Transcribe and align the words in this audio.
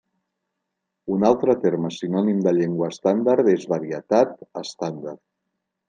Un 1.15 1.25
altre 1.29 1.55
terme 1.67 1.93
sinònim 1.99 2.41
de 2.47 2.55
llengua 2.61 2.91
estàndard 2.95 3.53
és 3.55 3.71
varietat 3.77 4.37
estàndard. 4.67 5.27